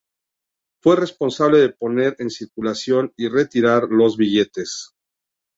Fue 0.81 0.95
responsable 0.95 1.59
de 1.59 1.69
poner 1.73 2.15
en 2.17 2.31
circulación 2.31 3.13
y 3.17 3.27
retirar 3.29 3.83
los 3.91 4.17
billetes. 4.17 4.95